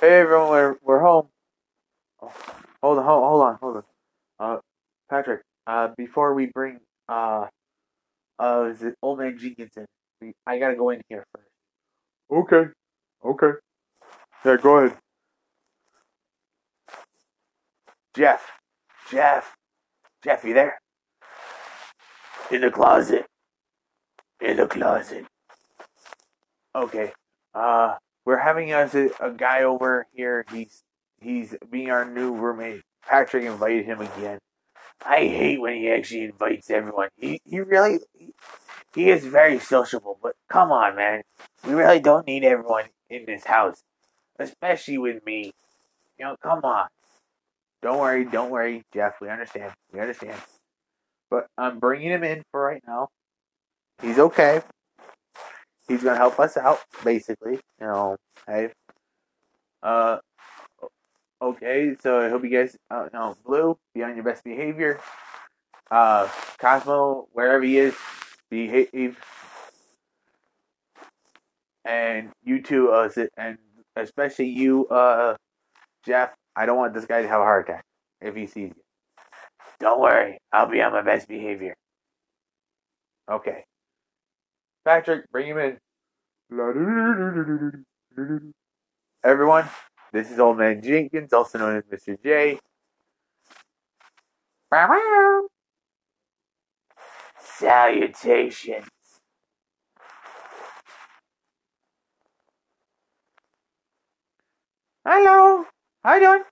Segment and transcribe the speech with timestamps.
[0.00, 1.26] Hey everyone, we're, we're home.
[2.22, 2.32] Oh,
[2.80, 3.82] hold on, hold, hold on, hold on.
[4.38, 4.60] Uh,
[5.10, 6.78] Patrick, uh, before we bring,
[7.08, 7.46] uh,
[8.38, 9.86] uh, is it Old Man Jenkins in?
[10.20, 11.48] We, I gotta go in here first.
[12.30, 12.70] Okay.
[13.24, 13.58] Okay.
[14.44, 14.96] Yeah, go ahead.
[18.14, 18.52] Jeff,
[19.10, 19.56] Jeff,
[20.22, 20.78] Jeff, you there?
[22.52, 23.26] In the closet.
[24.40, 25.24] In the closet.
[26.76, 27.12] Okay.
[27.52, 27.96] Uh,
[28.28, 30.44] we're having us a, a guy over here.
[30.52, 30.82] He's
[31.18, 32.82] he's being our new roommate.
[33.02, 34.38] Patrick invited him again.
[35.02, 37.08] I hate when he actually invites everyone.
[37.16, 38.34] He he really he,
[38.94, 41.22] he is very sociable, but come on, man.
[41.66, 43.82] We really don't need everyone in this house,
[44.38, 45.52] especially with me.
[46.18, 46.88] You know, come on.
[47.80, 49.22] Don't worry, don't worry, Jeff.
[49.22, 49.72] We understand.
[49.90, 50.38] We understand.
[51.30, 53.08] But I'm bringing him in for right now.
[54.02, 54.60] He's okay.
[55.88, 57.54] He's gonna help us out, basically.
[57.80, 58.70] You know, hey.
[59.82, 60.18] Uh,
[61.40, 61.96] okay.
[62.00, 65.00] So I hope you guys, uh, no, Blue, be on your best behavior.
[65.90, 67.94] Uh, Cosmo, wherever he is,
[68.50, 69.18] behave.
[71.84, 73.56] And you two, uh, and
[73.96, 75.36] especially you, uh,
[76.04, 76.34] Jeff.
[76.54, 77.84] I don't want this guy to have a heart attack
[78.20, 78.82] if he sees you.
[79.80, 81.76] Don't worry, I'll be on my best behavior.
[83.30, 83.64] Okay.
[84.84, 85.78] Patrick, bring him in.
[86.50, 87.84] Everyone,
[90.12, 92.16] this is Old Man Jenkins, also known as Mr.
[92.22, 92.58] J.
[97.38, 98.88] Salutations.
[105.04, 105.66] Hello.
[106.02, 106.44] How you doing?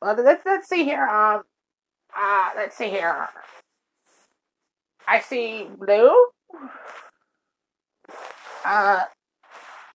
[0.00, 1.06] Well, let's let's see here.
[1.06, 1.42] Um,
[2.16, 3.28] uh, let's see here.
[5.14, 6.12] I see blue.
[8.64, 9.04] Uh,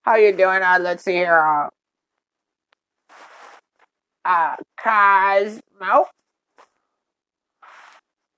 [0.02, 0.62] how you doing?
[0.62, 1.38] Uh, let's see here.
[1.38, 1.68] Uh,
[4.24, 6.06] uh Cosmo.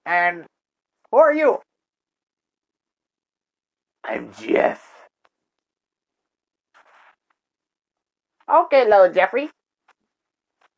[0.04, 0.44] And
[1.12, 1.58] who are you?
[4.02, 4.84] I'm Jeff.
[8.52, 9.50] Okay, little Jeffrey.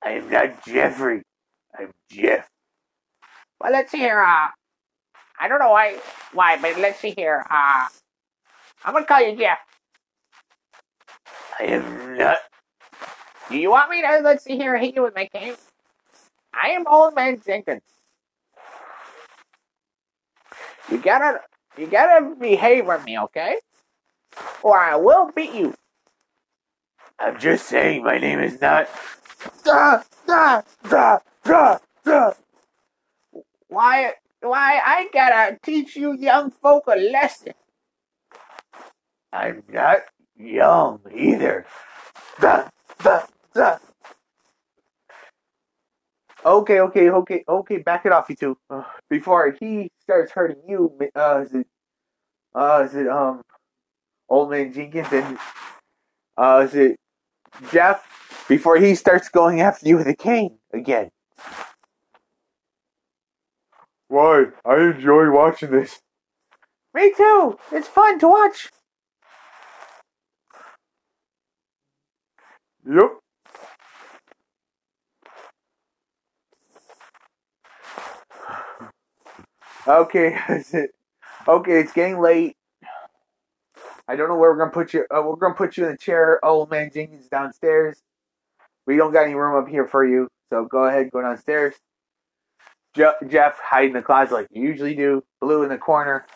[0.05, 1.23] I am not Jeffrey.
[1.79, 2.47] I'm Jeff.
[3.59, 4.21] Well, let's see here.
[4.23, 4.49] Uh,
[5.45, 5.99] I don't know why,
[6.33, 7.45] why, but let's see here.
[7.51, 7.87] Uh,
[8.83, 9.59] I'm gonna call you Jeff.
[11.61, 12.39] I am not.
[13.51, 15.53] Do you want me to, let's see here, hit you with my cane?
[16.55, 17.83] I am Old Man Jenkins.
[20.91, 21.41] You gotta,
[21.77, 23.59] you gotta behave with me, okay?
[24.63, 25.75] Or I will beat you.
[27.19, 28.89] I'm just saying my name is not.
[29.63, 32.33] Da, da, da, da, da.
[33.69, 37.55] Why, why, I gotta teach you young folk a lesson.
[39.33, 39.99] I'm not
[40.37, 41.67] young either.
[46.45, 47.77] Okay, okay, okay, okay.
[47.79, 48.57] Back it off, you two.
[49.09, 51.67] Before he starts hurting you, uh, is it,
[52.55, 53.41] uh, is it um,
[54.29, 55.39] old man Jenkins and
[56.37, 56.97] uh, is it
[57.73, 58.05] Jeff?
[58.47, 61.09] Before he starts going after you with a cane again.
[64.09, 64.47] Why?
[64.65, 66.01] I enjoy watching this.
[66.95, 67.59] Me too.
[67.73, 68.71] It's fun to watch.
[72.87, 73.19] Yep.
[79.87, 80.91] Okay, is it?
[81.47, 82.57] Okay, it's getting late.
[84.07, 85.07] I don't know where we're gonna put you.
[85.11, 86.43] Uh, we're gonna put you in the chair.
[86.45, 88.01] Old man Jenkins downstairs.
[88.87, 91.75] We don't got any room up here for you, so go ahead, go downstairs.
[92.95, 95.23] Je- Jeff, hide in the closet like you usually do.
[95.41, 96.27] Blue in the corner,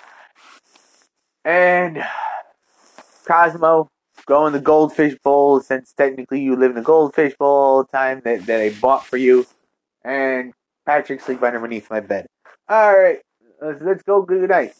[1.44, 2.02] and
[3.26, 3.88] Cosmo,
[4.26, 7.88] go in the goldfish bowl since technically you live in the goldfish bowl all the
[7.96, 9.46] time that, that I bought for you.
[10.04, 10.52] And
[10.86, 12.26] Patrick, sleep underneath my bed.
[12.68, 13.20] All right,
[13.62, 14.22] let's, let's go.
[14.22, 14.74] Good night.